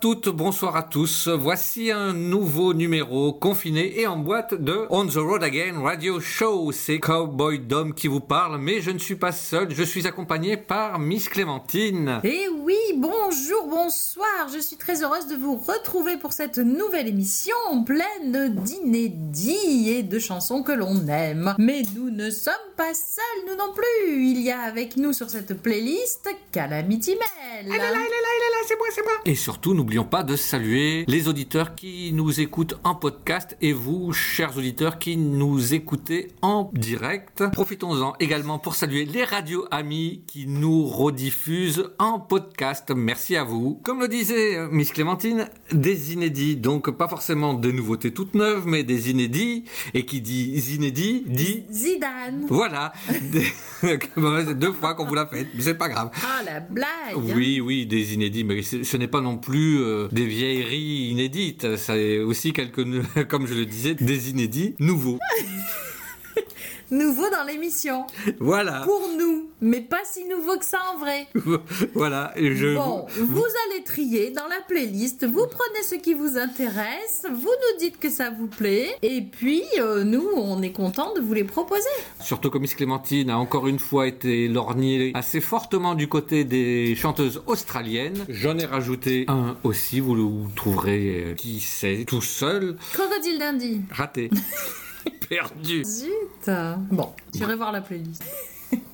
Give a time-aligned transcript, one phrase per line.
[0.00, 1.28] Bonsoir à toutes, bonsoir à tous.
[1.28, 6.70] Voici un nouveau numéro confiné et en boîte de On the Road Again Radio Show.
[6.70, 9.74] C'est Cowboy Dom qui vous parle, mais je ne suis pas seul.
[9.74, 12.20] Je suis accompagné par Miss Clémentine.
[12.22, 14.48] Et oui, bonjour, bonsoir.
[14.54, 20.18] Je suis très heureuse de vous retrouver pour cette nouvelle émission pleine d'inédits et de
[20.20, 21.56] chansons que l'on aime.
[21.58, 24.28] Mais nous ne sommes pas seuls, nous non plus.
[24.30, 27.18] Il y a avec nous sur cette playlist Calamity Mel.
[27.60, 29.12] Elle est là, elle est là, elle est là, c'est moi, c'est moi.
[29.24, 34.12] Et surtout, n'oublions pas de saluer les auditeurs qui nous écoutent en podcast et vous,
[34.12, 37.42] chers auditeurs, qui nous écoutez en direct.
[37.52, 42.92] Profitons-en également pour saluer les radios amis qui nous rediffusent en podcast.
[42.94, 43.80] Merci à vous.
[43.82, 48.66] Comme le disait euh, Miss Clémentine, des inédits, donc pas forcément des nouveautés toutes neuves,
[48.66, 49.64] mais des inédits.
[49.94, 52.44] Et qui dit inédits dit Zidane.
[52.50, 52.92] voilà.
[54.54, 56.10] Deux fois qu'on vous l'a fait, mais c'est pas grave.
[56.22, 57.16] Ah, la blague.
[57.16, 61.76] Oui, oui, des inédits, mais ce n'est pas non plus euh, des vieilleries inédites.
[61.76, 62.84] C'est aussi quelques,
[63.28, 65.18] comme je le disais, des inédits nouveaux.
[66.90, 68.06] Nouveau dans l'émission.
[68.40, 68.80] Voilà.
[68.84, 71.26] Pour nous, mais pas si nouveau que ça en vrai.
[71.94, 72.32] voilà.
[72.36, 72.74] Et je.
[72.74, 77.78] Bon, vous allez trier dans la playlist, vous prenez ce qui vous intéresse, vous nous
[77.78, 81.44] dites que ça vous plaît, et puis euh, nous, on est content de vous les
[81.44, 81.82] proposer.
[82.20, 86.94] Surtout que Miss Clémentine a encore une fois été lorgnée assez fortement du côté des
[86.94, 88.24] chanteuses australiennes.
[88.28, 92.76] J'en ai rajouté un aussi, vous le trouverez euh, qui sait, tout seul.
[92.92, 93.80] Crocodile Dundee.
[93.90, 94.30] Raté.
[95.28, 95.84] Perdu.
[95.84, 96.50] Zut.
[96.90, 98.24] Bon, j'irai voir la playlist.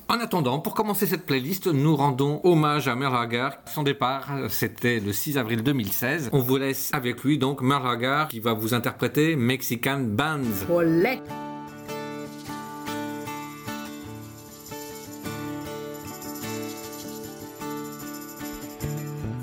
[0.06, 3.56] En attendant, pour commencer cette playlist, nous rendons hommage à Merle Haggard.
[3.66, 6.28] Son départ, c'était le 6 avril 2016.
[6.32, 10.42] On vous laisse avec lui, donc Merle Haggard, qui va vous interpréter Mexican Bands.
[10.70, 11.20] Olé.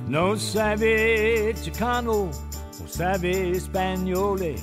[0.07, 2.29] No sabe Chicano,
[2.79, 4.55] no sabe Españole.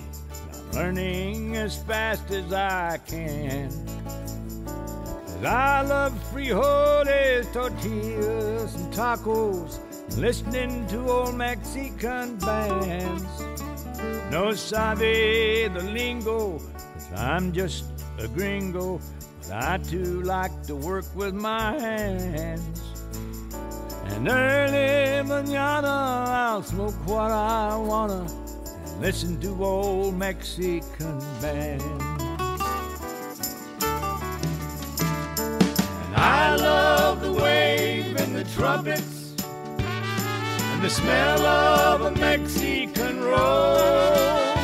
[0.74, 3.70] Learning as fast as I can.
[4.64, 9.78] 'Cause I love frijoles, tortillas, and tacos,
[10.16, 13.24] listening to old Mexican bands.
[14.30, 17.84] No sabe the lingo, cause I'm just
[18.18, 19.00] a gringo,
[19.40, 22.80] but I too like to work with my hands.
[24.10, 28.26] And early manana, I'll smoke what I wanna
[29.00, 31.82] listen to old Mexican band.
[36.02, 39.34] And I love the wave and the trumpets
[39.78, 44.58] and the smell of a Mexican rose.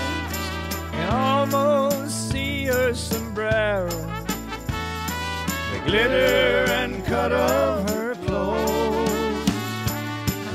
[0.93, 3.89] And almost see her sombrero,
[5.73, 9.51] the glitter and cut of her clothes.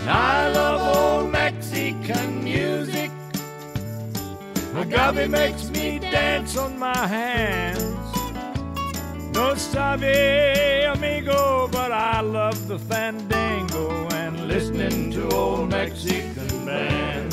[0.01, 2.48] And I love old Mexican.
[4.79, 7.83] Agave makes me dance on my hands.
[9.33, 17.28] No sabe, amigo, but I love the fandango and listening to old Mexican bands.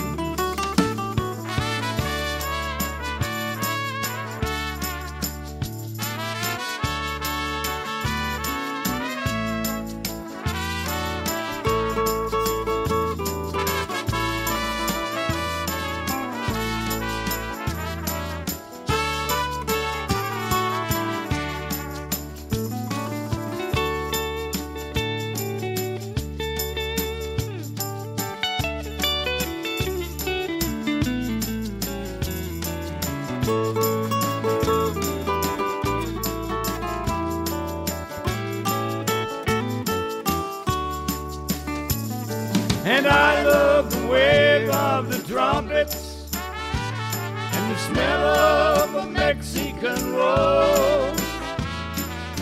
[45.26, 51.20] Trumpets and the smell of a Mexican rose.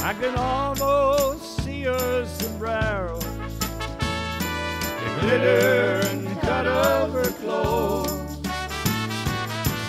[0.03, 8.39] I can almost see her sombrero, the glitter and cut of her clothes.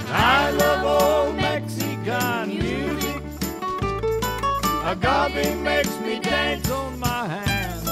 [0.06, 3.22] And I love old Mexican music.
[4.86, 7.84] Agave makes me dance on my hands.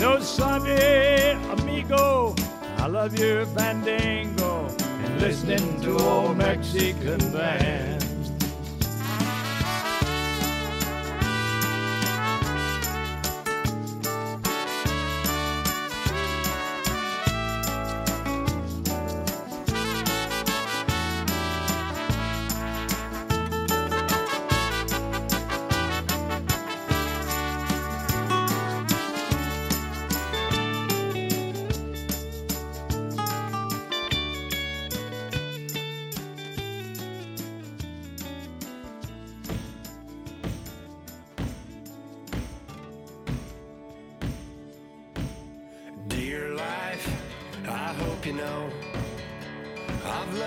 [0.00, 2.34] No sabe, amigo,
[2.96, 8.05] love your fandango and listening to old Mexican bands.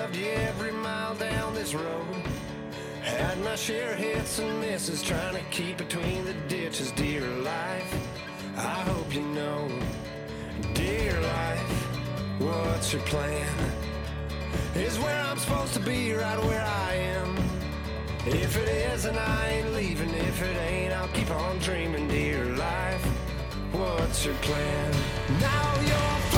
[0.10, 2.06] loved you every mile down this road.
[3.02, 7.94] Had my share hits and misses, trying to keep between the ditches, dear life.
[8.56, 9.70] I hope you know,
[10.74, 11.72] dear life,
[12.40, 13.48] what's your plan?
[14.76, 17.38] Is where I'm supposed to be, right where I am.
[18.26, 20.10] If it isn't, I ain't leaving.
[20.10, 23.06] If it ain't, I'll keep on dreaming, dear life.
[23.72, 24.92] What's your plan?
[25.40, 26.29] Now you're.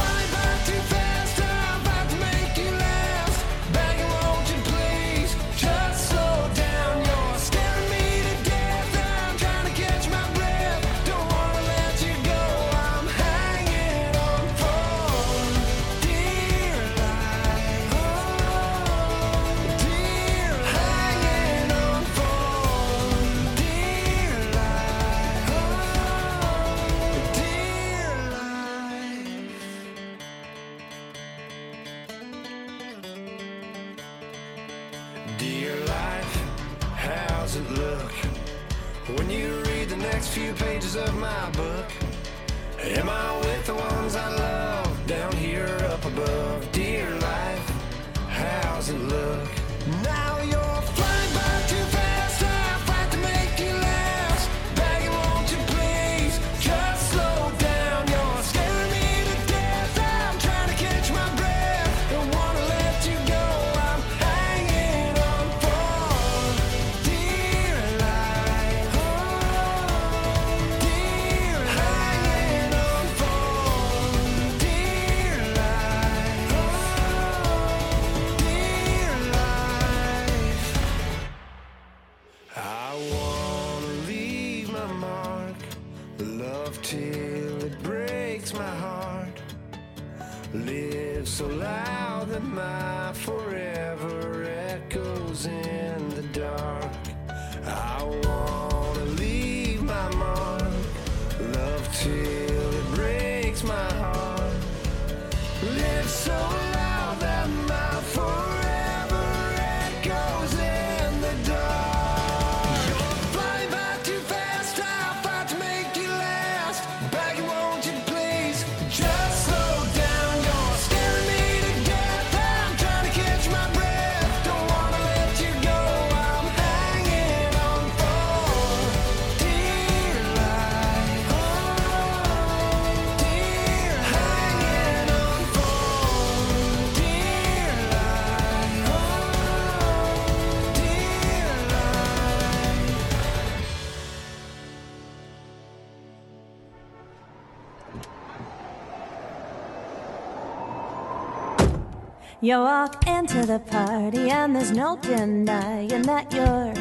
[152.51, 156.73] You walk into the party and there's no denying that you're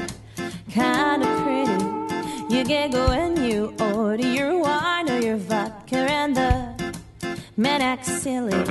[0.74, 2.52] kind of pretty.
[2.52, 6.92] You giggle when you order your wine or your vodka and the
[7.56, 8.64] men act silly.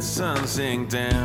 [0.00, 1.17] Sun sink down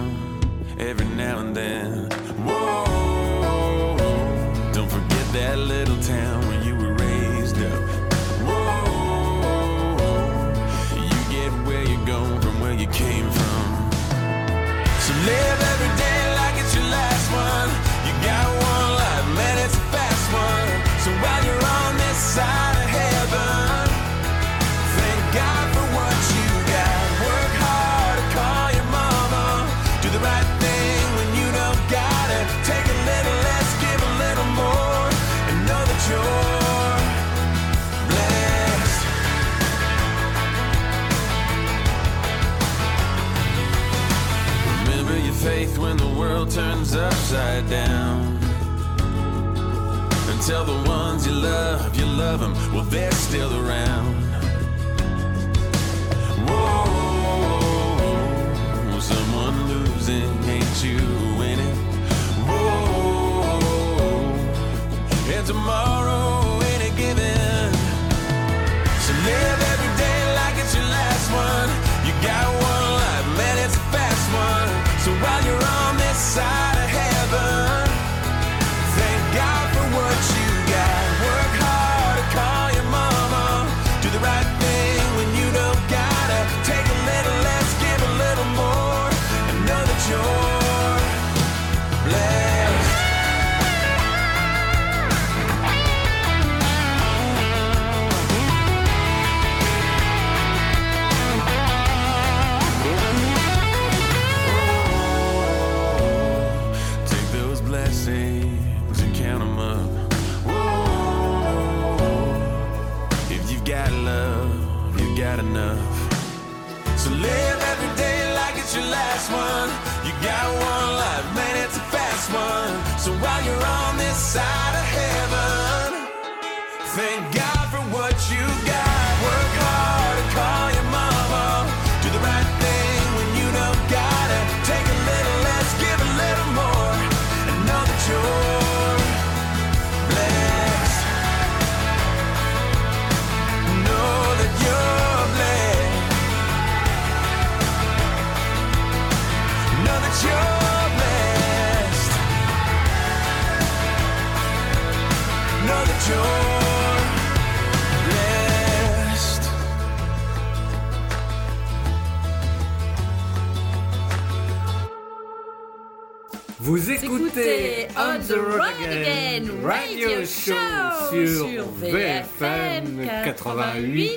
[171.13, 174.12] sur VFM 88.9.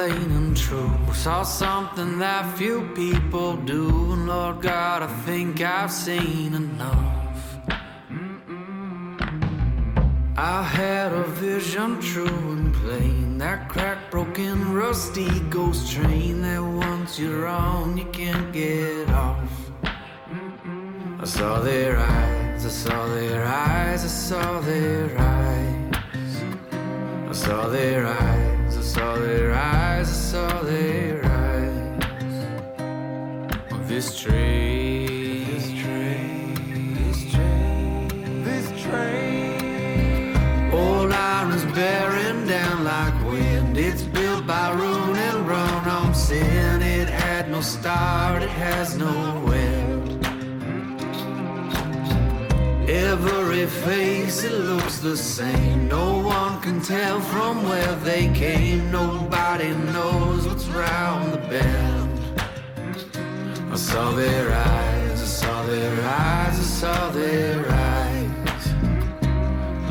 [0.00, 0.90] plain and true.
[1.12, 3.84] Saw something that few people do,
[4.14, 7.40] and Lord God, I think I've seen enough.
[10.36, 17.18] I had a vision true and plain, that crack broken, rusty ghost train that once
[17.18, 19.52] you're on, you can't get off.
[21.24, 25.94] I saw their eyes, I saw their eyes, I saw their eyes,
[27.28, 28.29] I saw their eyes.
[34.00, 35.44] this train.
[35.52, 36.94] This train.
[36.94, 38.44] This train.
[38.44, 40.72] This train.
[40.72, 43.76] Old iron's bearing down like wind.
[43.76, 45.84] It's built by ruin and Run.
[45.98, 46.14] I'm
[46.82, 49.12] it had no start, it has no
[49.52, 50.26] end.
[52.88, 55.88] Every face, it looks the same.
[55.88, 58.90] No one can tell from where they came.
[58.90, 61.99] Nobody knows what's round the bend
[63.90, 68.64] saw their eyes, I saw their eyes, I saw their eyes.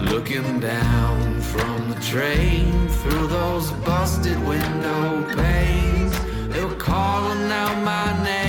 [0.09, 6.13] Looking down from the train through those busted window panes,
[6.47, 8.48] they were calling out my name.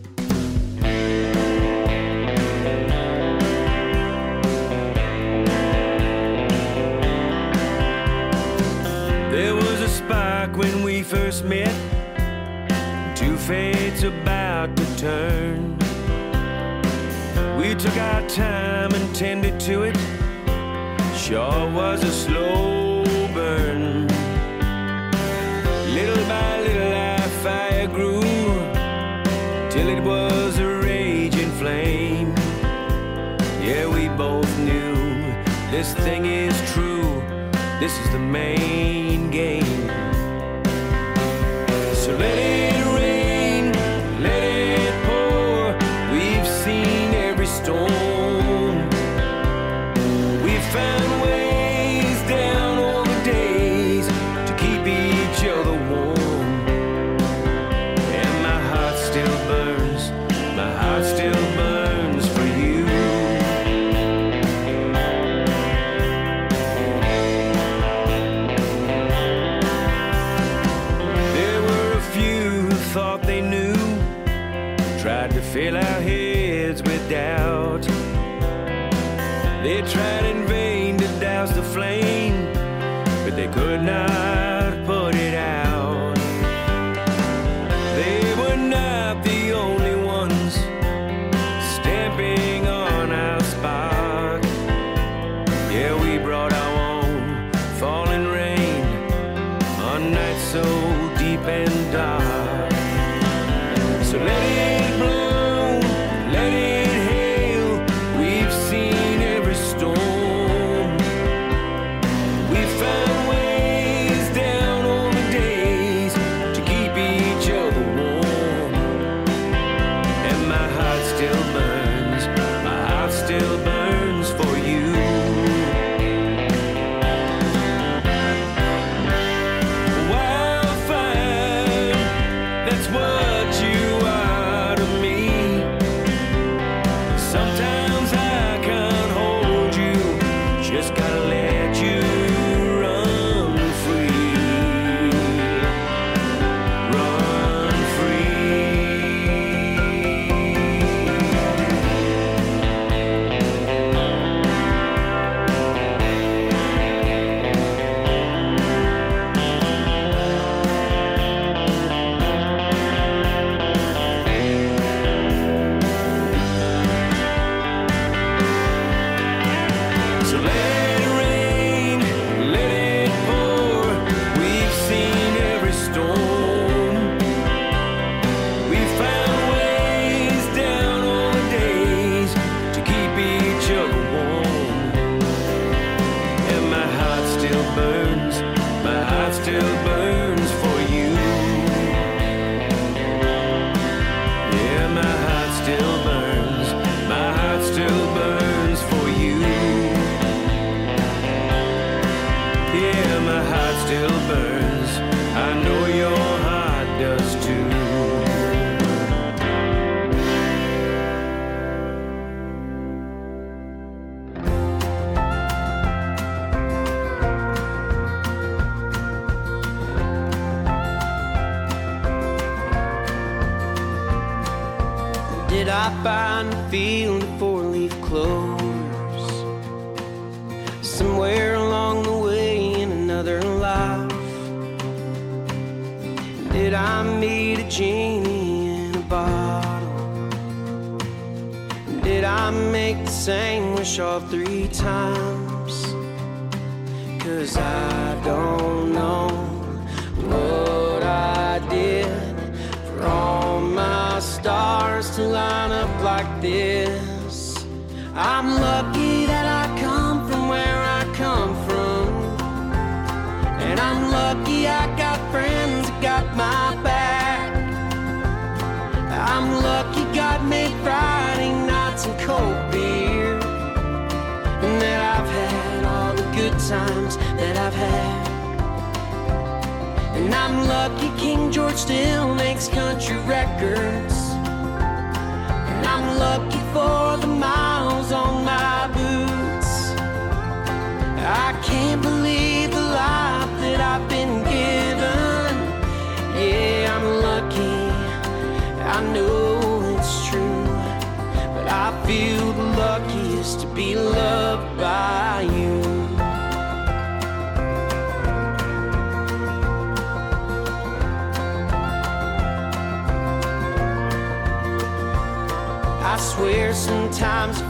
[13.47, 15.77] Fate's about to turn.
[17.57, 19.97] We took our time and tended to it.
[21.17, 24.07] Sure was a slow burn.
[25.93, 28.21] Little by little, our fire grew
[29.71, 32.35] till it was a raging flame.
[33.59, 34.95] Yeah, we both knew
[35.71, 37.21] this thing is true.
[37.79, 39.87] This is the main game.
[41.95, 42.50] So let it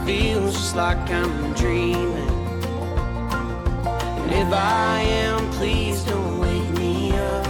[0.04, 2.28] feels just like I'm dreaming.
[4.22, 7.46] And if I am, please don't wake me up.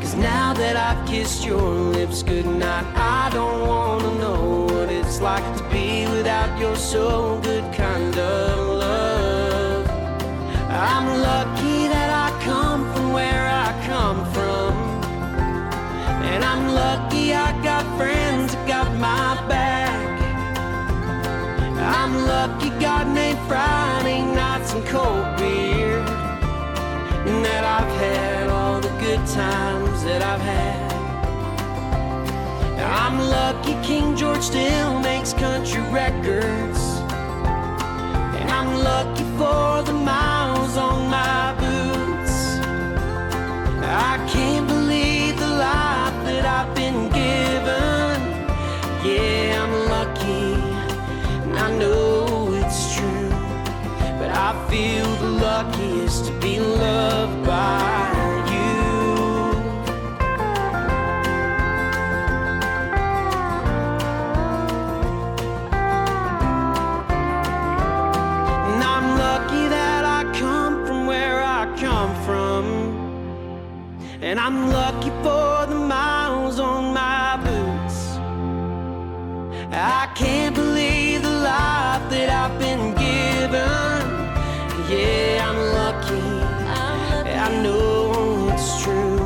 [0.00, 5.46] Cause now that I've kissed your lips goodnight, I don't wanna know what it's like
[5.56, 7.65] to be without your so good
[22.26, 25.98] lucky God made Friday nights and cold beer.
[27.28, 30.86] And that I've had all the good times that I've had.
[33.06, 36.80] I'm lucky King George still makes country records.
[38.38, 42.36] And I'm lucky for the miles on my boots.
[44.08, 48.16] I can't believe the life that I've been given.
[49.06, 49.45] Yeah,
[54.76, 58.10] feel the luckiest to be loved by
[58.52, 58.80] you.
[68.70, 72.64] And I'm lucky that I come from where I come from.
[74.20, 77.98] And I'm lucky for the miles on my boots.
[79.72, 82.85] I can't believe the life that I've been.
[84.88, 86.22] Yeah, I'm lucky.
[87.28, 89.18] I know it's true.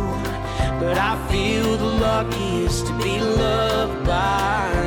[0.80, 4.79] But I feel the luckiest to be loved by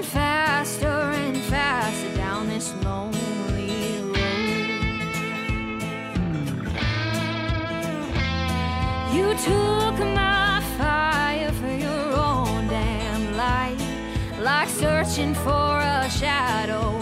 [0.00, 4.16] going faster and faster down this lonely road.
[9.12, 13.78] You took my fire for your own damn light,
[14.40, 16.99] like searching for a shadow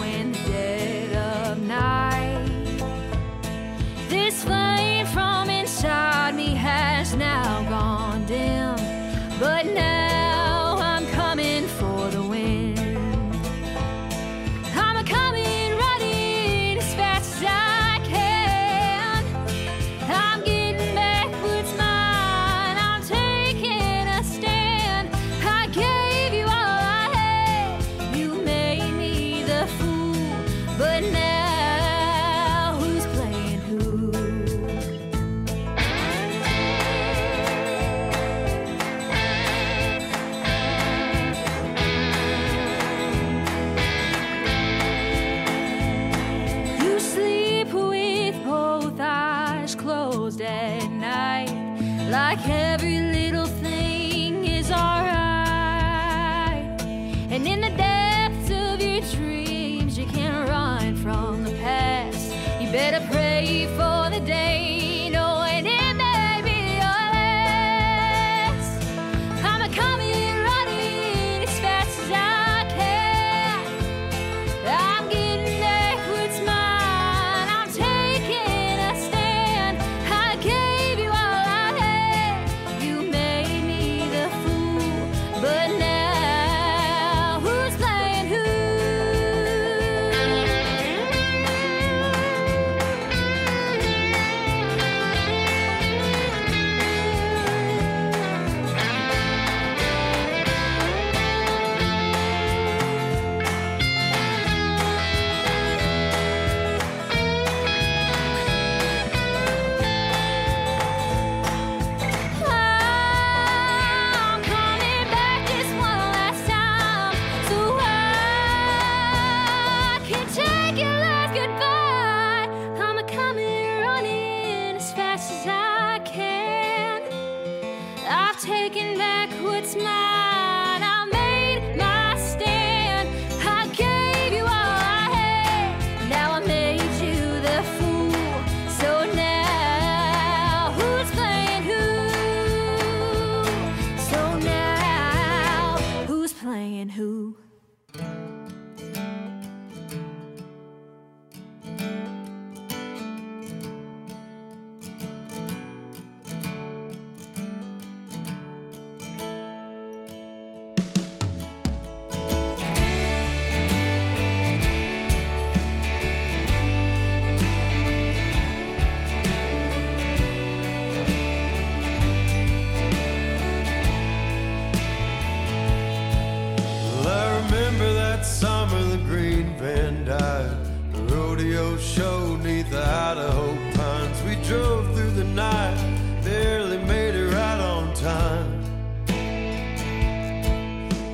[181.39, 184.22] rodeo show neath the Idaho pines.
[184.24, 185.76] We drove through the night,
[186.24, 188.64] barely made it right on time.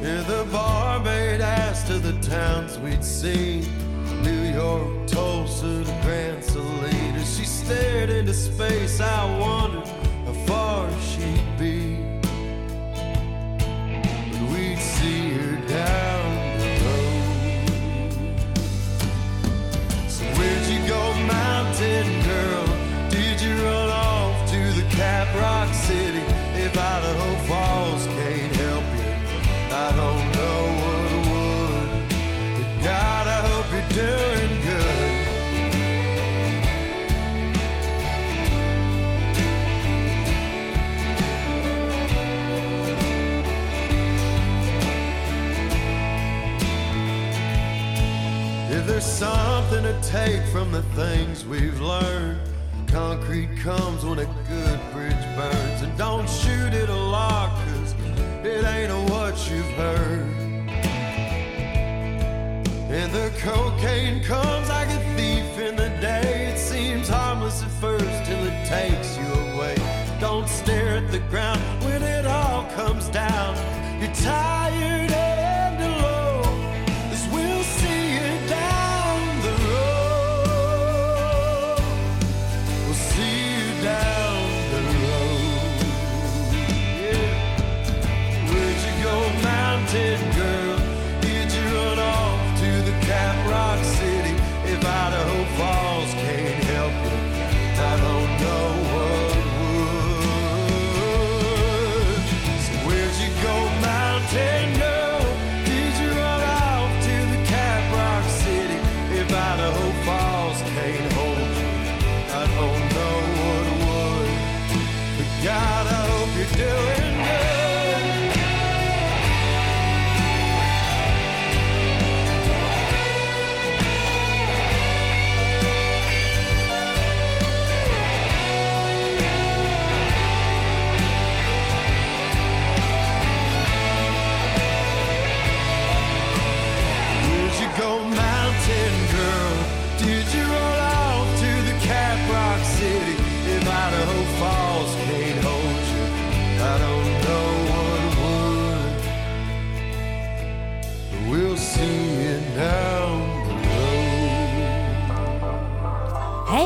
[0.03, 3.66] And the barmaid asked to the towns we'd seen
[4.22, 7.16] New York, Tulsa, Grand Saline.
[7.16, 9.64] As she stared into space, I wondered.
[49.15, 52.41] Something to take from the things we've learned,
[52.89, 55.83] concrete comes when a good bridge burns.
[55.83, 57.95] And don't shoot it a lot, cause
[58.43, 60.27] it ain't what you've heard.
[62.91, 66.53] And the cocaine comes like a thief in the day.
[66.53, 69.77] It seems harmless at first till it takes you away.
[70.19, 73.55] Don't stare at the ground when it all comes down.
[74.03, 75.14] You're tired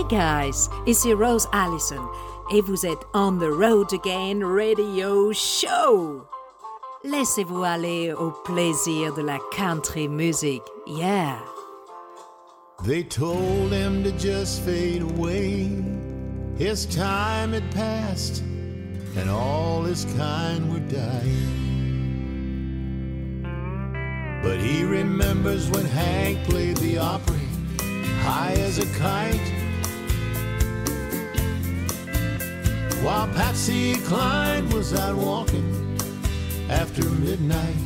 [0.09, 2.09] guys, ici Rose Allison
[2.51, 6.27] et vous êtes On the Road Again Radio Show.
[7.05, 10.63] Laissez-vous aller au plaisir de la country music.
[10.87, 11.39] Yeah.
[12.85, 15.69] They told him to just fade away.
[16.57, 18.43] His time had passed,
[19.17, 21.67] and all his kind were dying.
[24.43, 27.47] But he remembers when Hank played the Opry,
[28.23, 29.58] high as a kite.
[33.03, 35.99] While Patsy Cline was out walking
[36.69, 37.77] after midnight.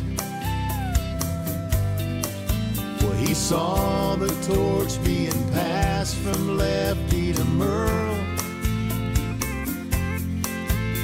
[3.01, 8.17] Well, he saw the torch being passed from Lefty to Merle.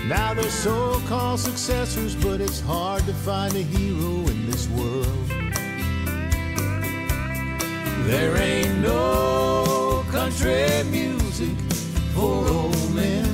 [0.08, 5.28] Now they're so called successors, but it's hard to find a hero in this world.
[8.06, 11.58] There ain't no country music
[12.14, 13.27] for old men.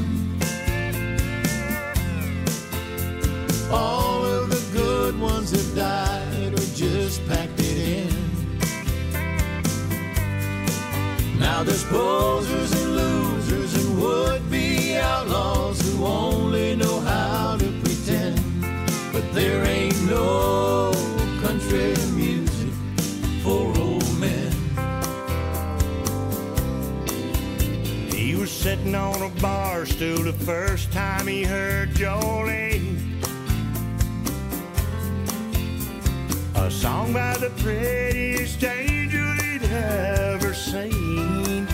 [3.74, 8.12] All of the good ones have died or just packed it in.
[11.40, 18.40] Now there's posers and losers and would-be outlaws who only know how to pretend.
[19.12, 20.92] But there ain't no
[21.42, 22.72] country music
[23.42, 24.52] for old men.
[28.12, 33.03] He was sitting on a bar stool the first time he heard Jolene.
[36.64, 41.66] A song by the prettiest angel he'd ever seen.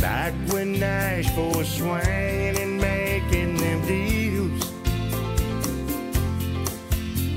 [0.00, 4.64] Back when Nashville was swinging and making them deals.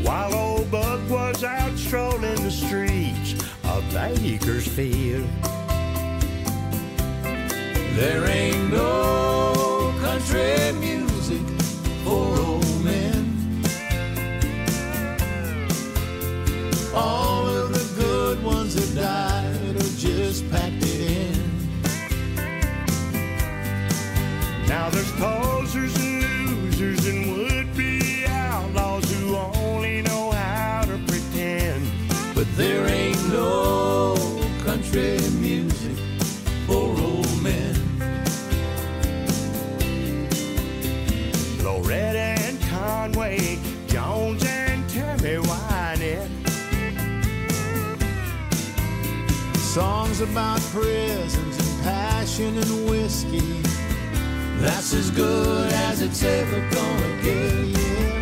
[0.08, 3.34] While old Buck was out strolling the streets
[3.66, 5.28] of Bakersfield.
[7.98, 11.42] There ain't no country music
[12.06, 12.63] for old
[16.96, 21.34] All of the good ones have died or just packed it in.
[24.68, 31.88] Now there's posers and losers and would-be outlaws who only know how to pretend.
[32.36, 34.16] But there ain't no
[34.64, 35.23] country
[49.74, 53.60] Songs about prisons and passion and whiskey.
[54.60, 58.14] That's as good as it's ever gonna get, yeah.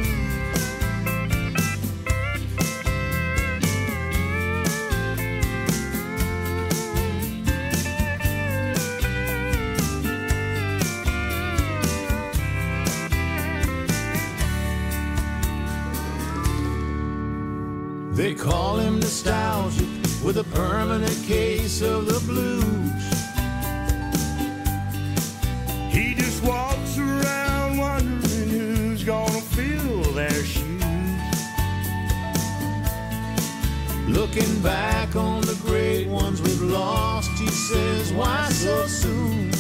[18.14, 19.91] They call him nostalgic
[20.24, 22.62] with a permanent case of the blues.
[25.92, 30.84] He just walks around wondering who's gonna fill their shoes.
[34.08, 39.52] Looking back on the great ones we've lost, he says, why so soon?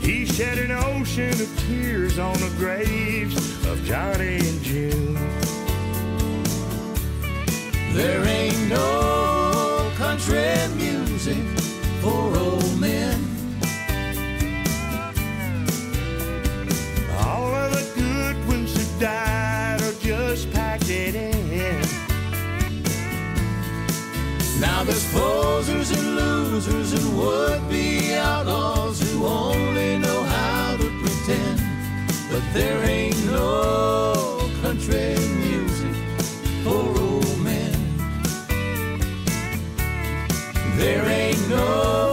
[0.00, 3.36] He shed an ocean of tears on the graves
[3.66, 5.19] of Johnny and June.
[7.92, 11.44] There ain't no country music
[12.00, 13.18] for old men.
[17.18, 21.80] All of the good ones who died are just packed it in.
[24.60, 31.60] Now there's posers and losers and would-be outlaws who only know how to pretend.
[32.30, 35.19] But there ain't no country
[41.60, 42.09] ain't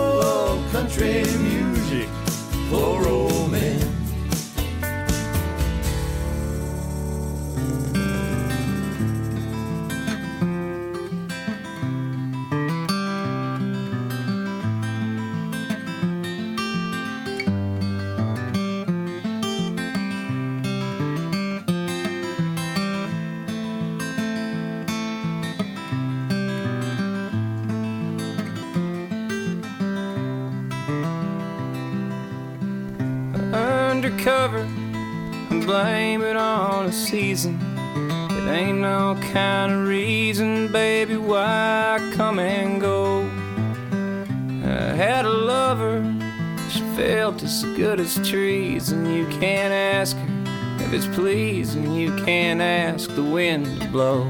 [48.16, 51.94] trees, and you can't ask her if it's pleasing.
[51.94, 54.24] You can't ask the wind to blow.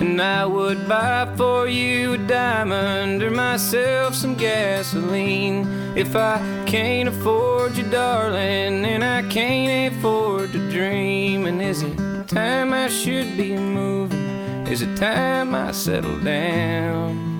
[0.00, 5.66] And I would buy for you a diamond or myself some gasoline.
[5.96, 11.46] If I can't afford you, darling, and I can't afford to dream.
[11.46, 11.96] And is it
[12.28, 14.66] time I should be moving?
[14.66, 17.31] Is it time I settle down?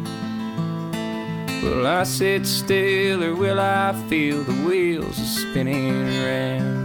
[1.63, 6.83] Will I sit still or will I feel the wheels are spinning around?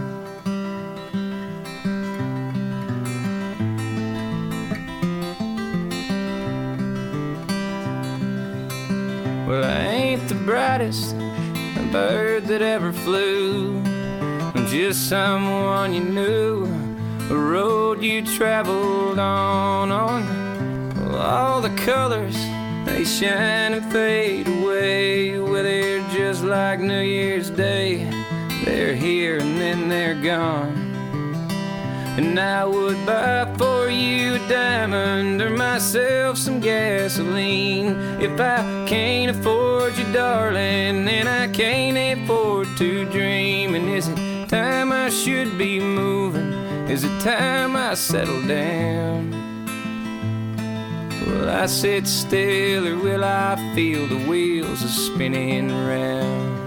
[9.48, 11.16] Well, I ain't the brightest
[11.90, 13.82] bird that ever flew.
[14.54, 16.66] I'm just someone you knew,
[17.30, 19.90] a road you traveled on.
[19.90, 22.36] On well, all the colors
[22.84, 24.57] they shine and fade away.
[24.78, 28.08] Well, they're just like New Year's Day.
[28.64, 30.88] They're here and then they're gone.
[32.16, 37.96] And I would buy for you a diamond or myself some gasoline.
[38.20, 43.74] If I can't afford you, darling, then I can't afford to dream.
[43.74, 46.52] And is it time I should be moving?
[46.88, 49.37] Is it time I settle down?
[51.28, 56.57] Will I sit still or will I feel the wheels are spinning round?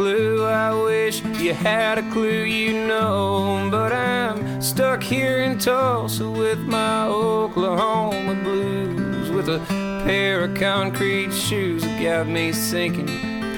[0.00, 0.46] Clue.
[0.46, 3.68] I wish you had a clue, you know.
[3.70, 9.30] But I'm stuck here in Tulsa with my Oklahoma blues.
[9.30, 9.58] With a
[10.06, 13.10] pair of concrete shoes that got me sinking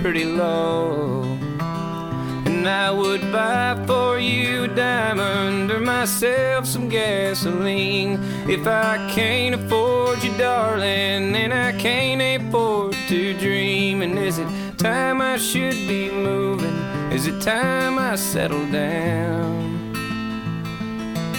[0.02, 1.22] pretty low.
[2.48, 8.18] And I would buy for you a diamond or myself some gasoline.
[8.48, 14.02] If I can't afford you, darling, then I can't afford to dream.
[14.02, 14.48] And is it
[14.82, 16.76] time I should be moving?
[17.12, 19.92] Is it time I settle down?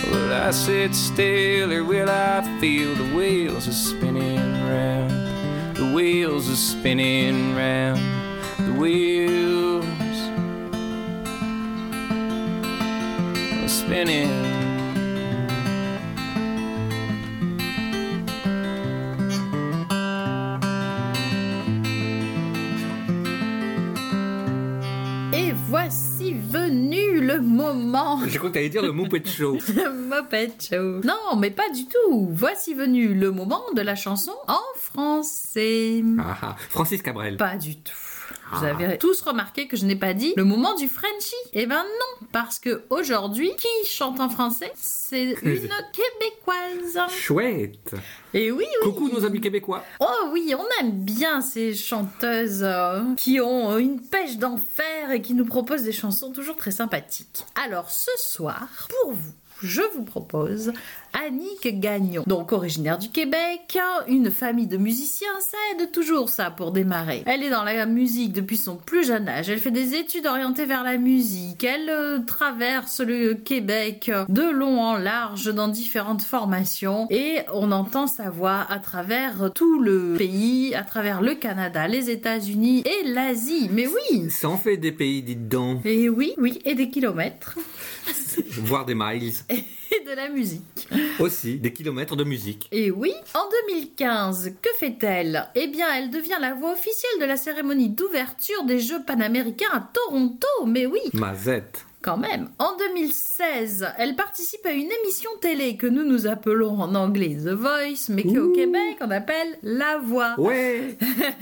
[0.09, 5.75] Will I sit still or will I feel the wheels are spinning round?
[5.75, 7.99] The wheels are spinning round.
[8.59, 9.83] The wheels
[13.61, 14.52] are spinning.
[27.35, 28.19] Le moment.
[28.27, 29.57] J'ai cru que t'allais dire le Muppet Show.
[29.75, 31.01] Le Muppet Show.
[31.03, 32.29] Non, mais pas du tout.
[32.31, 36.03] Voici venu le moment de la chanson en français.
[36.19, 36.55] Ah, ah.
[36.69, 37.37] Francis Cabrel.
[37.37, 37.91] Pas du tout.
[38.53, 38.69] Vous Ah.
[38.69, 41.33] avez tous remarqué que je n'ai pas dit le moment du Frenchie.
[41.53, 46.99] Eh ben non, parce que aujourd'hui, qui chante en français C'est une québécoise.
[47.09, 47.95] Chouette.
[48.33, 48.89] Et oui, oui.
[48.91, 49.83] Coucou nos amis québécois.
[49.99, 55.33] Oh oui, on aime bien ces chanteuses euh, qui ont une pêche d'enfer et qui
[55.33, 57.45] nous proposent des chansons toujours très sympathiques.
[57.63, 58.67] Alors ce soir,
[59.01, 60.73] pour vous, je vous propose
[61.13, 62.23] Annick Gagnon.
[62.27, 67.23] Donc originaire du Québec, une famille de musiciens, ça aide toujours ça pour démarrer.
[67.25, 70.65] Elle est dans la musique depuis son plus jeune âge, elle fait des études orientées
[70.65, 77.07] vers la musique, elle euh, traverse le Québec de long en large dans différentes formations
[77.09, 82.09] et on entend sa voix à travers tout le pays, à travers le Canada, les
[82.09, 83.69] États-Unis et l'Asie.
[83.71, 85.85] Mais oui Ça en fait des pays, dites donc.
[85.85, 87.57] Et oui, oui, et des kilomètres.
[88.59, 89.33] Voire des miles.
[89.49, 90.87] Et de la musique.
[91.19, 92.67] Aussi, des kilomètres de musique.
[92.71, 95.47] Et oui, en 2015, que fait-elle?
[95.55, 99.89] Eh bien, elle devient la voix officielle de la cérémonie d'ouverture des Jeux panaméricains à
[99.93, 100.47] Toronto.
[100.65, 101.85] Mais oui, Mazette.
[102.03, 102.49] Quand même.
[102.59, 107.53] En 2016, elle participe à une émission télé que nous nous appelons en anglais The
[107.53, 110.35] Voice, mais qu'au Québec on appelle La Voix.
[110.37, 110.97] Ouais.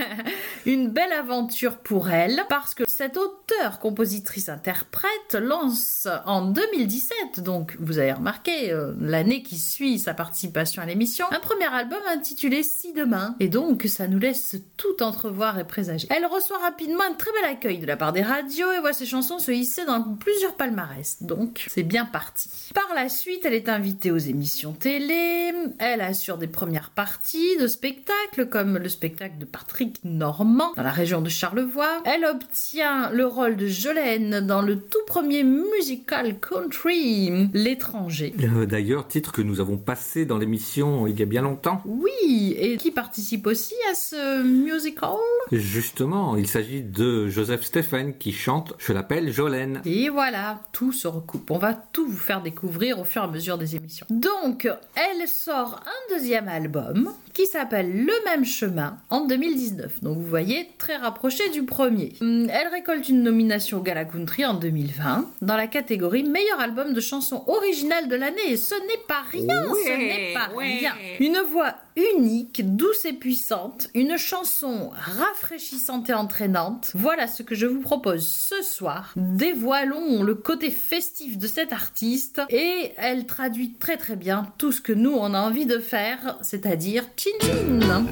[0.66, 7.76] Une belle aventure pour elle, parce que cette auteure, compositrice, interprète lance en 2017, donc
[7.80, 12.62] vous avez remarqué, euh, l'année qui suit sa participation à l'émission, un premier album intitulé
[12.62, 16.08] Si demain, et donc ça nous laisse tout entrevoir et présager.
[16.12, 19.08] Elle reçoit rapidement un très bel accueil de la part des radios et voit ses
[19.08, 22.50] chansons se hisser dans plusieurs palmarès, donc c'est bien parti.
[22.74, 27.68] Par la suite, elle est invitée aux émissions télé, elle assure des premières parties de
[27.68, 32.02] spectacles comme le spectacle de Patrick Normand dans la région de Charlevoix.
[32.06, 38.34] Elle obtient le rôle de Jolene dans le tout premier musical country, L'étranger.
[38.42, 41.82] Euh, D'ailleurs, titre que nous avons passé dans l'émission il y a bien longtemps.
[41.86, 45.10] Oui, et qui participe aussi à ce musical
[45.52, 49.82] Justement, il s'agit de Joseph Stephen qui chante Je l'appelle Jolene.
[49.86, 50.41] Et voilà,
[50.72, 51.52] tout se recoupe.
[51.52, 54.06] On va tout vous faire découvrir au fur et à mesure des émissions.
[54.10, 60.04] Donc, elle sort un deuxième album qui s'appelle Le même chemin en 2019.
[60.04, 62.14] Donc, vous voyez, très rapproché du premier.
[62.22, 66.94] Hum, Elle récolte une nomination au Gala Country en 2020 dans la catégorie meilleur album
[66.94, 68.50] de chansons originales de l'année.
[68.50, 70.80] Et ce n'est pas rien, ce n'est pas ouais.
[70.80, 70.94] rien.
[71.20, 71.76] Une voix
[72.16, 76.92] unique, douce et puissante, une chanson rafraîchissante et entraînante.
[76.96, 79.14] Voilà ce que je vous propose ce soir.
[79.16, 84.82] Dévoilons le côté festif de cette artiste et elle traduit très très bien tout ce
[84.82, 88.06] que nous on a envie de faire, c'est-à-dire chin chin.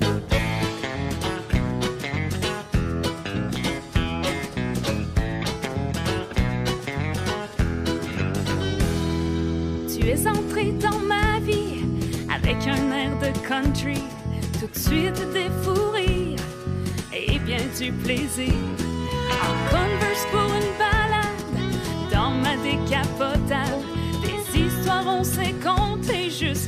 [9.88, 11.86] Tu es entré dans ma vie
[12.34, 14.02] avec un air de country,
[14.60, 16.40] tout de suite des fous rires
[17.14, 18.54] et bien du plaisir.
[19.42, 19.99] En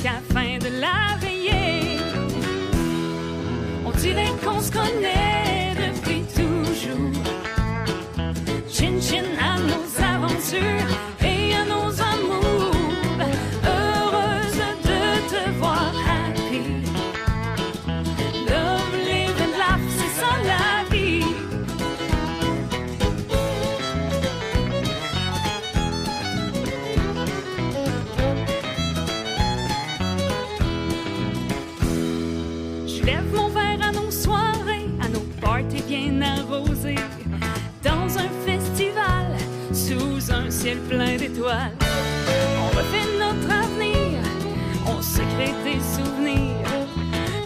[0.02, 2.00] jusqu'à fin de la veillée.
[3.86, 7.24] On dirait qu'on se connaît depuis toujours.
[8.70, 11.11] Chin chin à nos aventures
[41.44, 44.20] On refait notre avenir,
[44.86, 46.68] on se crée des souvenirs.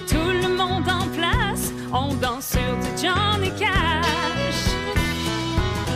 [0.06, 4.76] Tout le monde en place, on danse sur du Johnny Cash.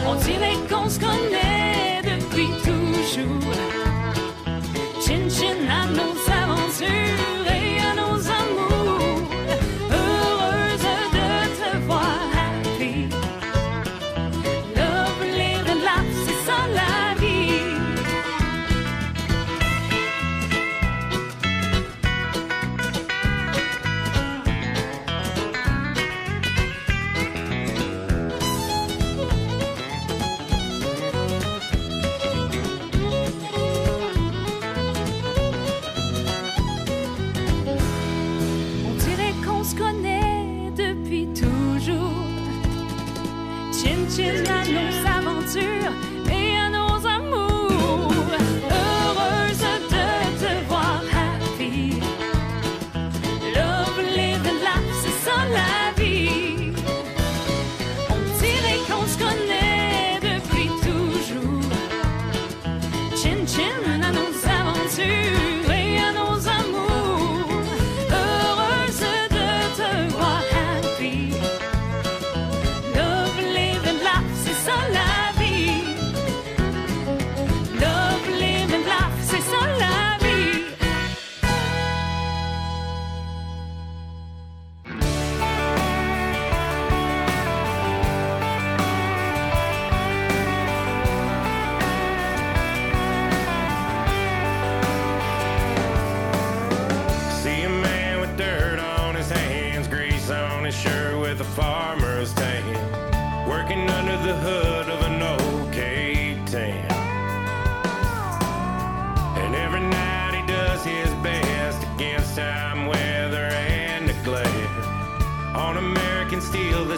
[0.08, 3.54] On dirait qu'on se connaît depuis toujours.
[5.06, 6.29] Chin chin à nos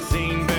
[0.02, 0.51] assim.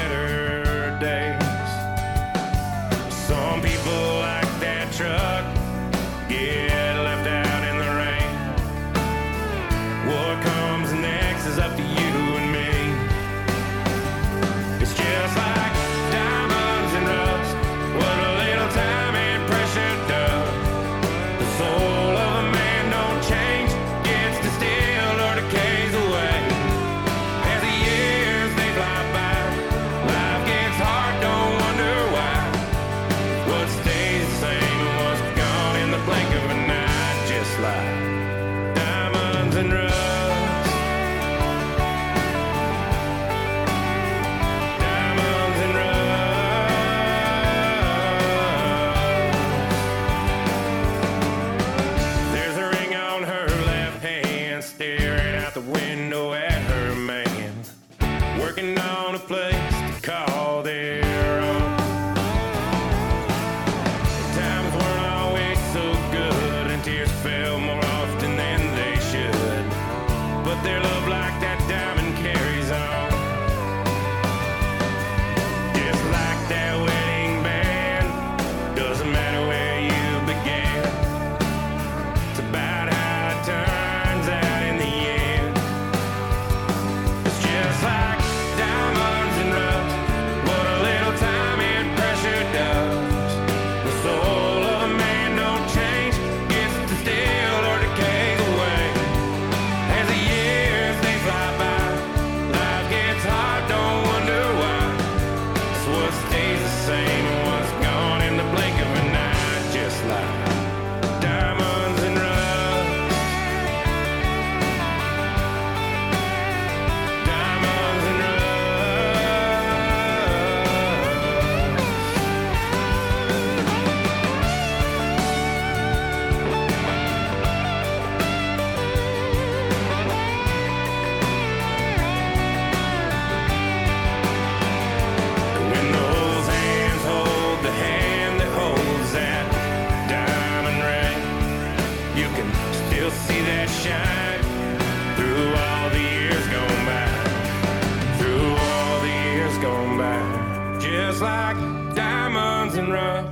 [152.83, 153.27] and rough.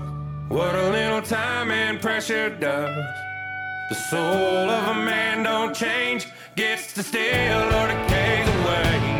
[0.48, 3.04] What a little time and pressure does.
[3.88, 9.19] The soul of a man don't change, gets to steal or decay away.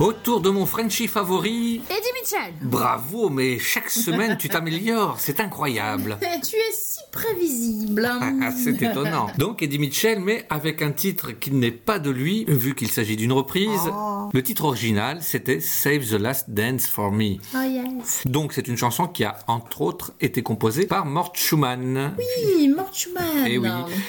[0.00, 1.82] Autour de mon Frenchie favori.
[1.90, 2.54] Eddie Mitchell.
[2.62, 6.16] Bravo, mais chaque semaine tu t'améliores, c'est incroyable.
[6.20, 8.08] tu es si prévisible.
[8.10, 9.26] Ah, ah, c'est étonnant.
[9.36, 13.16] Donc Eddie Mitchell, mais avec un titre qui n'est pas de lui, vu qu'il s'agit
[13.16, 13.90] d'une reprise.
[13.92, 14.30] Oh.
[14.32, 17.36] Le titre original, c'était Save the Last Dance for Me.
[17.54, 18.22] Oh yes.
[18.24, 22.14] Donc c'est une chanson qui a entre autres été composée par Mort Schumann.
[22.16, 23.46] Oui, Mort Schumann.
[23.46, 23.68] Et oui.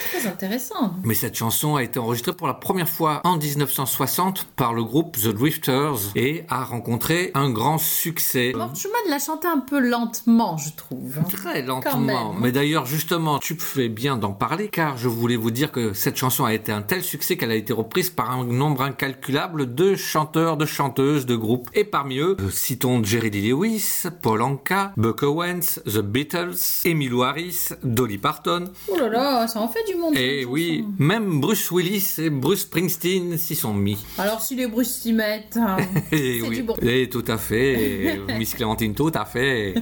[0.09, 0.93] Très intéressant.
[1.03, 5.17] Mais cette chanson a été enregistrée pour la première fois en 1960 par le groupe
[5.17, 5.80] The Drifters
[6.15, 8.53] et a rencontré un grand succès.
[8.55, 11.17] Mort Schumann l'a chanté un peu lentement, je trouve.
[11.31, 12.33] Très Quand lentement.
[12.33, 16.17] Mais d'ailleurs, justement, tu fais bien d'en parler car je voulais vous dire que cette
[16.17, 19.95] chanson a été un tel succès qu'elle a été reprise par un nombre incalculable de
[19.95, 21.69] chanteurs, de chanteuses, de groupes.
[21.73, 26.55] Et parmi eux, euh, citons Jerry Lee Lewis, Paul Anka, Buck Owens, The Beatles,
[26.85, 28.65] Emmylou Harris, Dolly Parton.
[28.87, 30.15] Oh là là, ça en fait du monde.
[30.15, 33.97] Et oui, même Bruce Willis et Bruce Springsteen s'y sont mis.
[34.17, 36.75] Alors si les Bruce s'y mettent, hein, Et c'est oui, du bon.
[36.81, 39.73] et tout à fait, Miss Clémentine, tout à fait.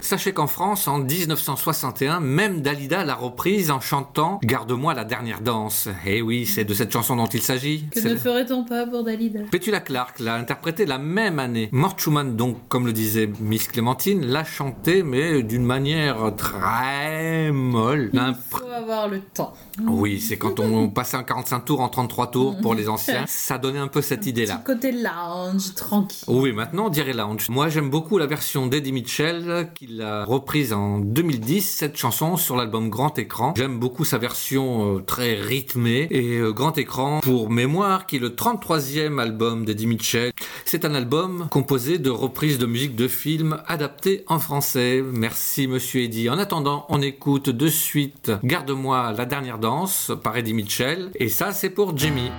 [0.00, 5.88] Sachez qu'en France, en 1961, même Dalida l'a reprise en chantant Garde-moi la dernière danse.
[6.06, 7.86] Et oui, c'est de cette chanson dont il s'agit.
[7.90, 9.40] Que ne ferait-on pas pour Dalida?
[9.50, 11.68] Petula Clark l'a interprété la même année.
[11.72, 18.10] Mort Schumann, donc, comme le disait Miss Clémentine, l'a chanté, mais d'une manière très molle.
[18.12, 19.52] Il faut avoir le temps.
[19.86, 23.24] Oui, c'est quand on passait un 45 tours en 33 tours pour les anciens.
[23.26, 24.62] Ça donnait un peu cette idée-là.
[24.64, 26.24] Côté lounge, tranquille.
[26.28, 27.48] Oui, maintenant on dirait lounge.
[27.48, 32.56] Moi j'aime beaucoup la version d'Eddie Mitchell qu'il a reprise en 2010, cette chanson sur
[32.56, 33.54] l'album Grand Écran.
[33.56, 38.20] J'aime beaucoup sa version euh, très rythmée et euh, Grand Écran pour mémoire qui est
[38.20, 40.32] le 33e album d'Eddie Mitchell.
[40.64, 45.02] C'est un album composé de reprises de musique de films adaptées en français.
[45.04, 46.30] Merci monsieur Eddie.
[46.30, 51.52] En attendant, on écoute de suite Garde-moi la dernière danse par Eddie Mitchell et ça
[51.52, 52.30] c'est pour Jimmy.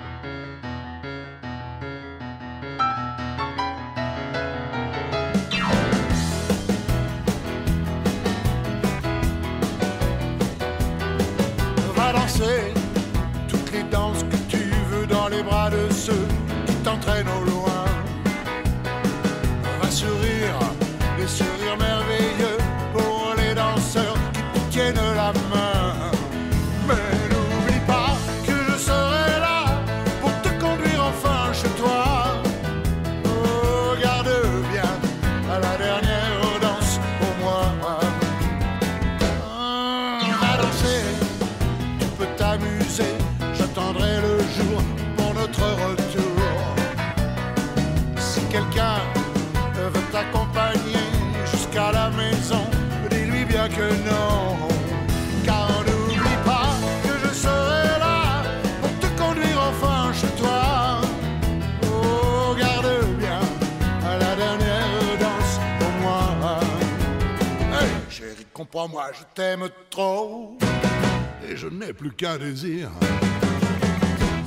[72.02, 72.90] Plus qu'un désir.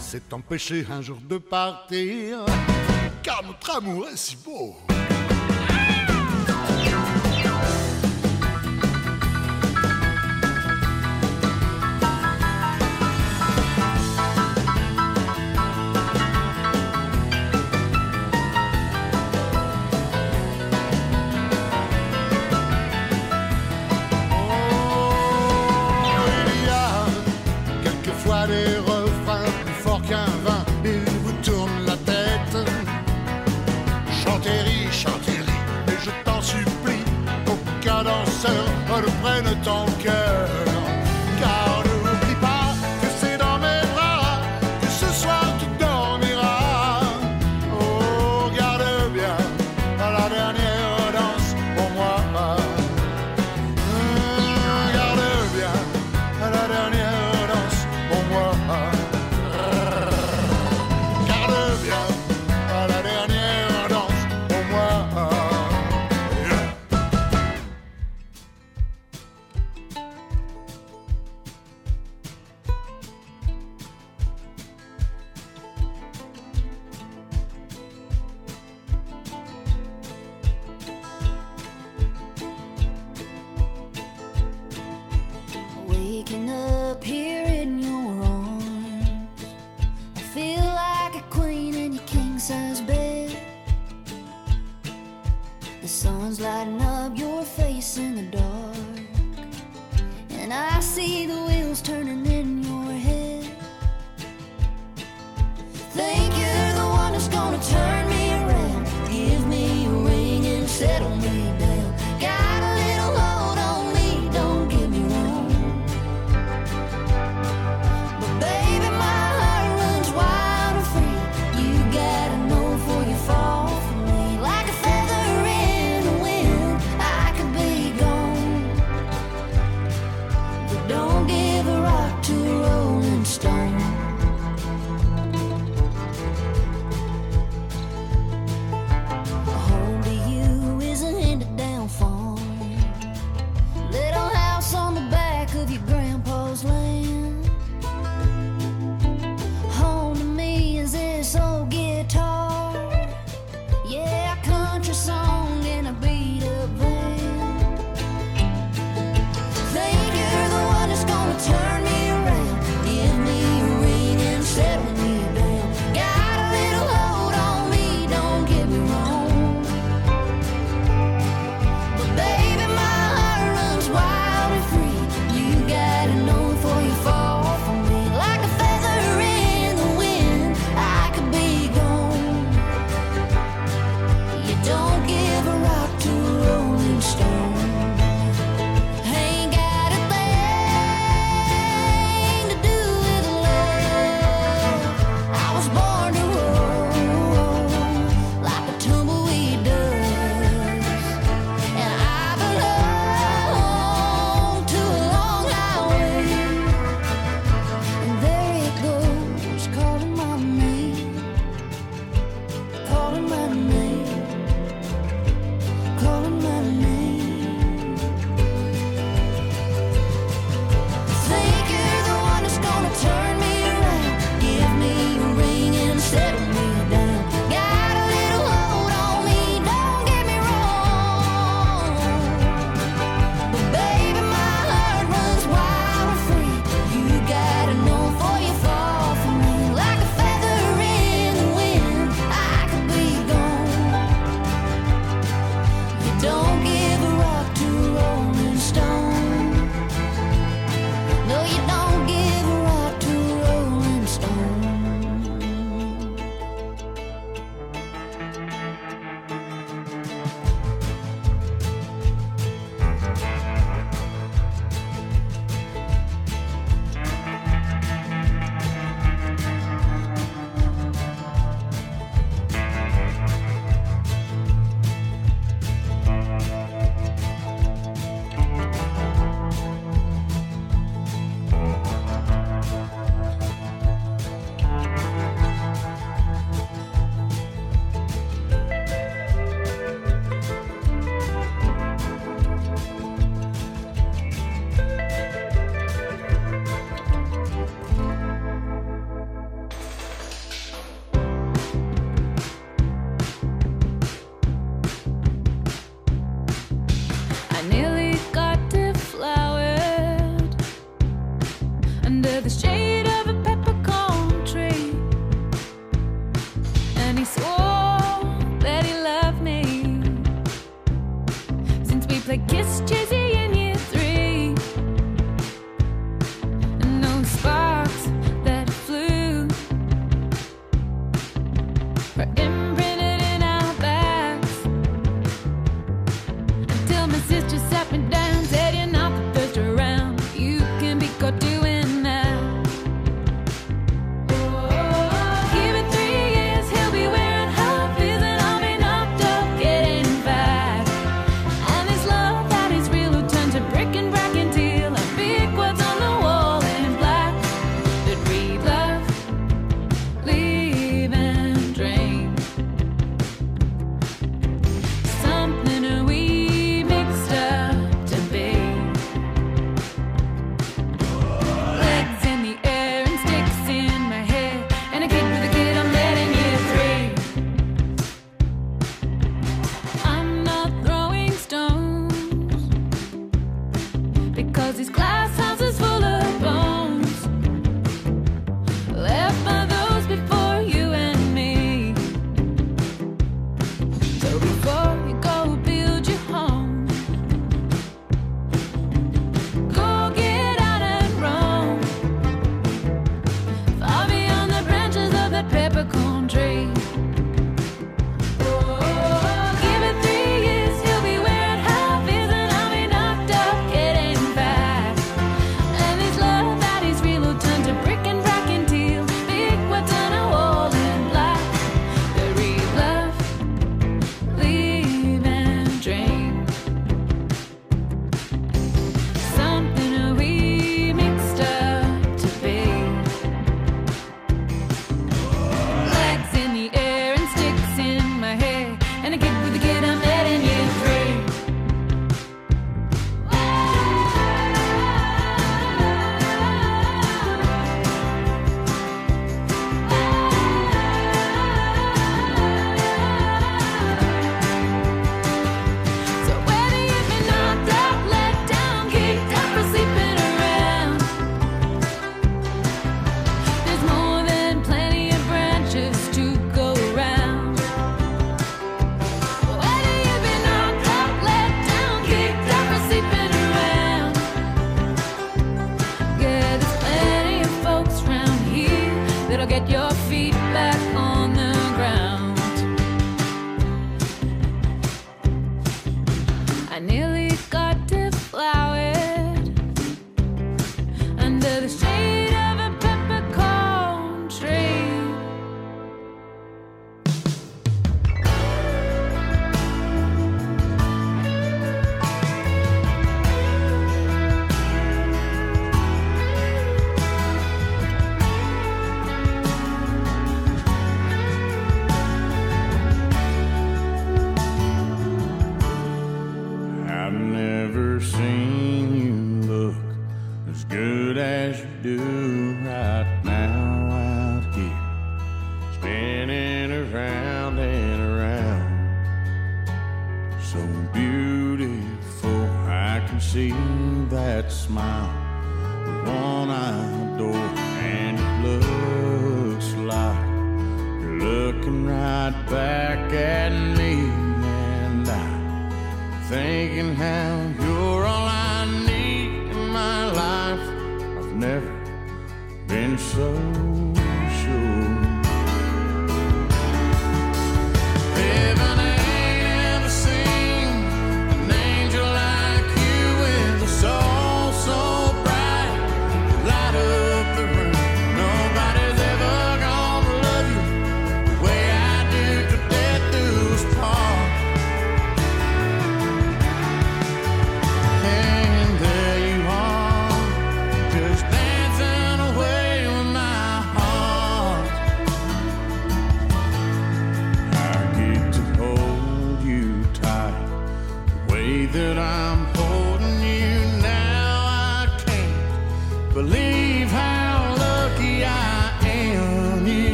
[0.00, 2.44] C'est t'empêcher un jour de partir.
[3.22, 4.74] Car notre amour est si beau.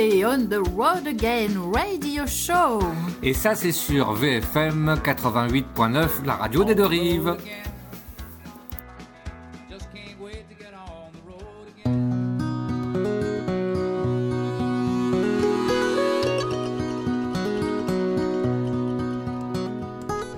[0.00, 2.78] On the Road Again Radio Show.
[3.20, 7.36] Et ça, c'est sur VFM 88.9, la radio des deux rives.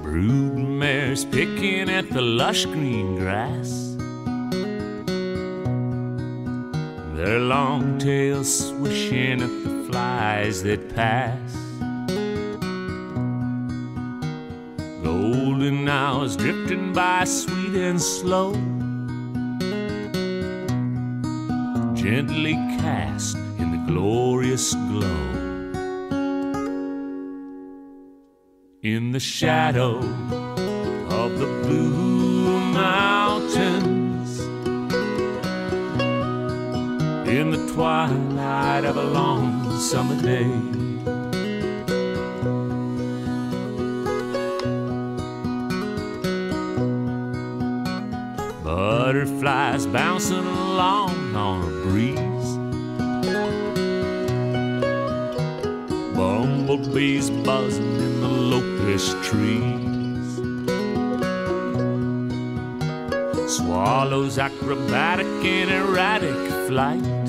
[0.03, 3.60] Brood mares picking at the lush green grass.
[10.63, 11.53] That pass.
[15.03, 18.53] Golden hours drifting by sweet and slow.
[21.95, 25.41] Gently cast in the glorious glow.
[28.83, 34.41] in the shadow of the blue mountains
[37.29, 40.45] in the twilight of a long summer day
[48.63, 52.31] butterflies bouncing along on a breeze
[56.15, 60.37] bumblebees buzzing in the locust trees.
[63.57, 66.37] Swallows acrobatic and erratic
[66.69, 67.20] flight.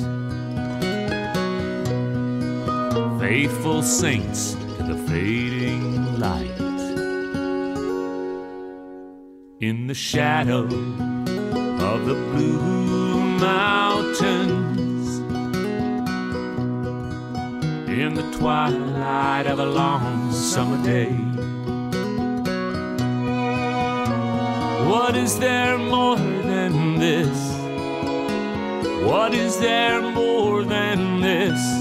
[3.32, 6.60] Faithful saints to the fading light.
[9.62, 15.20] In the shadow of the blue mountains
[17.88, 21.14] in the twilight of a long summer day.
[24.90, 27.40] What is there more than this?
[29.06, 31.81] What is there more than this?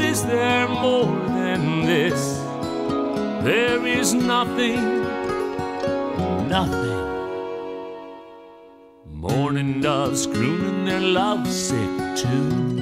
[0.00, 2.38] What is there more than this?
[3.44, 5.02] There is nothing,
[6.48, 7.00] nothing.
[9.04, 12.78] Morning doves crooning their lovesick tune.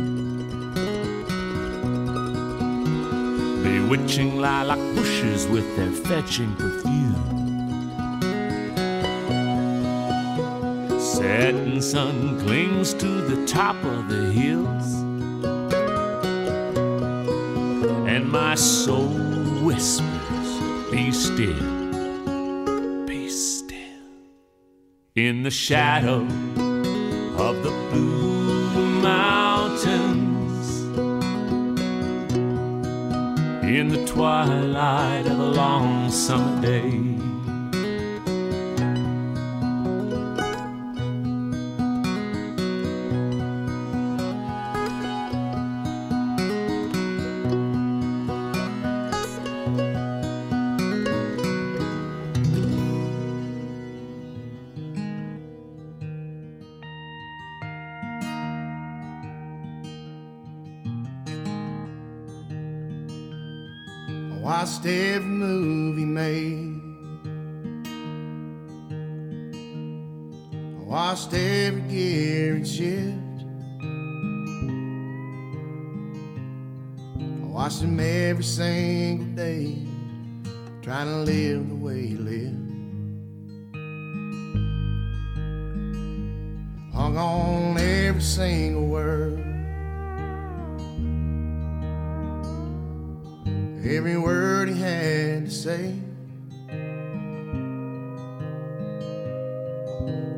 [3.64, 7.26] bewitching lilac bushes with their fetching perfume.
[11.00, 15.07] Setting sun clings to the top of the hills,
[18.58, 19.06] soul
[19.62, 23.78] whispers, Be still, be still.
[25.14, 26.22] In the shadow
[27.38, 30.28] of the blue mountains
[33.62, 37.07] in the twilight of a long summer day.
[78.48, 79.76] Single day,
[80.82, 82.54] trying to live the way he lived.
[86.94, 89.44] Hung on every single word.
[93.84, 95.94] every word he had to say.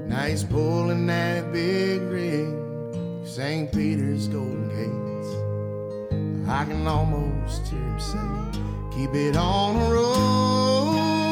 [0.07, 2.55] Now he's pulling that big rig,
[3.27, 3.73] St.
[3.73, 6.49] Peter's Golden Gates.
[6.49, 8.18] I can almost hear him say,
[8.90, 11.30] Keep it on the road,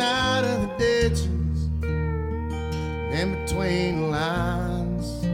[0.00, 1.68] out of the ditches,
[3.12, 5.26] in between the lines.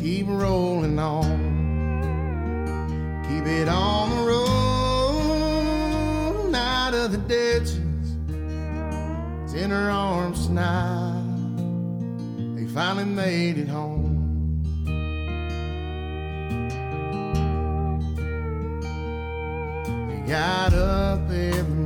[0.00, 1.48] Keep rolling on.
[3.28, 4.44] Keep it on the road,
[6.54, 7.78] out of the ditches.
[9.44, 11.24] It's in her arms tonight.
[12.56, 13.97] They finally made it home.
[20.28, 21.77] Got up every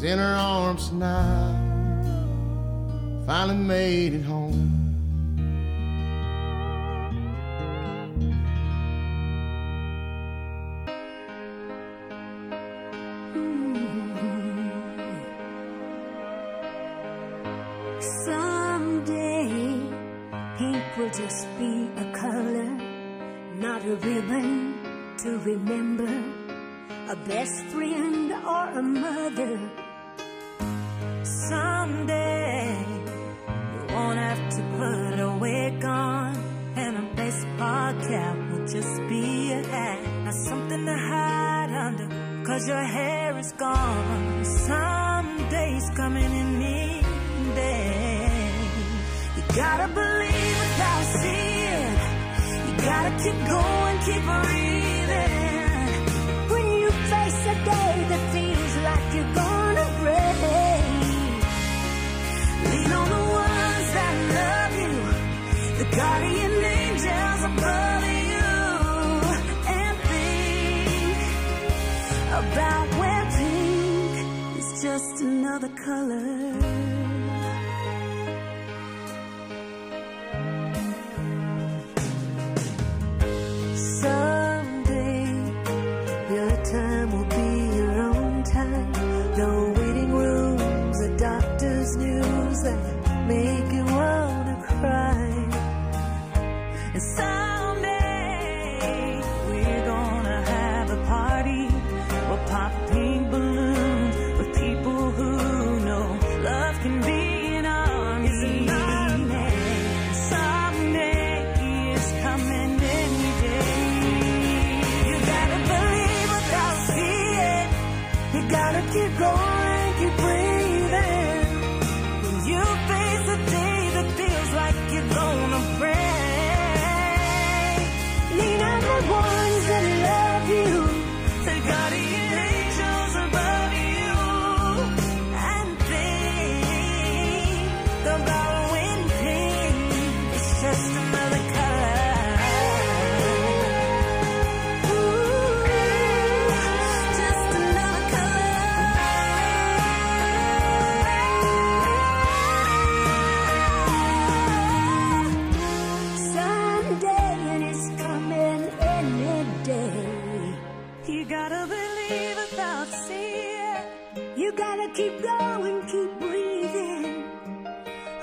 [0.00, 1.54] is in her arms now.
[3.26, 4.89] Finally made it home.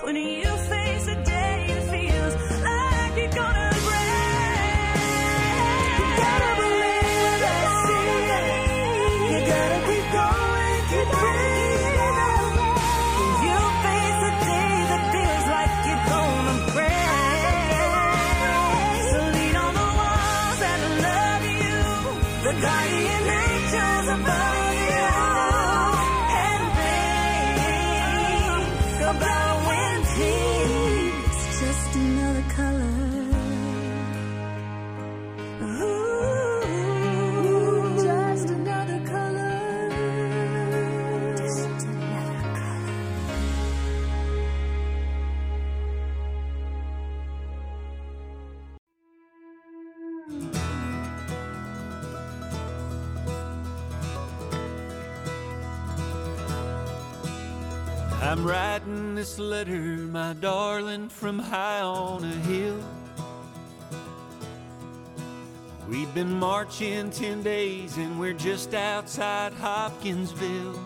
[0.07, 0.56] when you
[59.57, 62.79] letter, my darling, from high on a hill.
[65.89, 70.79] We've been marching 10 days and we're just outside Hopkinsville.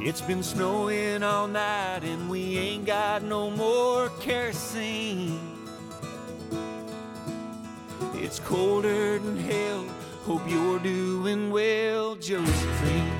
[0.00, 5.40] It's been snowing all night and we ain't got no more kerosene.
[8.16, 9.86] It's colder than hell.
[10.26, 13.19] Hope you're doing well, Josephine.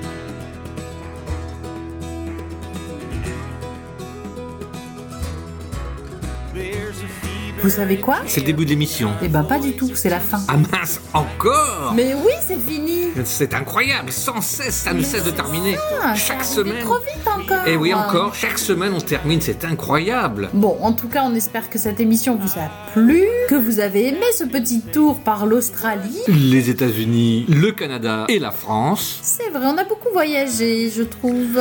[7.63, 9.11] Vous savez quoi C'est le début de l'émission.
[9.21, 10.39] Eh ben pas du tout, c'est la fin.
[10.47, 15.31] Ah mince, encore Mais oui, c'est fini C'est incroyable, sans cesse, ça ne cesse de
[15.31, 15.77] terminer.
[16.15, 16.83] Chaque ça semaine.
[16.83, 20.49] trop vite encore Et oui, encore, chaque semaine on termine, c'est incroyable.
[20.53, 24.07] Bon, en tout cas, on espère que cette émission vous a plu, que vous avez
[24.09, 26.19] aimé ce petit tour par l'Australie.
[26.27, 29.19] Les États-Unis, le Canada et la France.
[29.23, 31.59] C'est vrai, on a beaucoup voyagé, je trouve.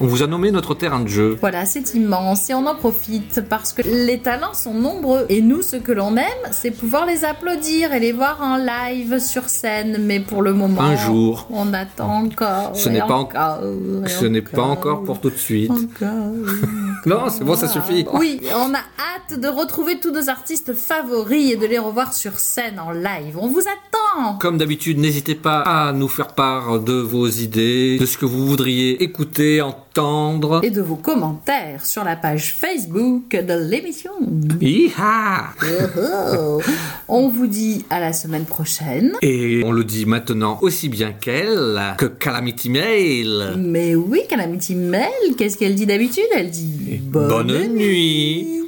[0.00, 1.36] On vous a nommé notre terrain de jeu.
[1.40, 5.62] Voilà, c'est immense et on en profite parce que les talents sont nombreux et nous,
[5.62, 9.98] ce que l'on aime, c'est pouvoir les applaudir et les voir en live sur scène.
[10.00, 11.46] Mais pour le moment, Un jour.
[11.50, 12.72] on attend encore.
[12.74, 13.60] Ce n'est pas, en- encore,
[14.06, 15.70] ce n'est pas encore pour tout de suite.
[15.70, 16.32] Encore.
[17.06, 18.06] Non, c'est bon, ça suffit.
[18.14, 22.38] Oui, on a hâte de retrouver tous nos artistes favoris et de les revoir sur
[22.38, 23.36] scène en live.
[23.38, 28.06] On vous attend Comme d'habitude, n'hésitez pas à nous faire part de vos idées, de
[28.06, 30.60] ce que vous voudriez écouter, entendre.
[30.64, 34.12] et de vos commentaires sur la page Facebook de l'émission.
[34.60, 35.50] Hi-ha
[35.96, 36.60] Oh.
[37.08, 39.12] On vous dit à la semaine prochaine.
[39.22, 43.54] Et on le dit maintenant aussi bien qu'elle, que Calamity Mail.
[43.58, 46.24] Mais oui, Calamity Mel, qu'est-ce qu'elle dit d'habitude?
[46.34, 48.62] Elle dit Bonne nuit